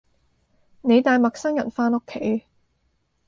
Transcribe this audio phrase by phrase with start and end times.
[0.81, 2.45] 你帶陌生人返屋企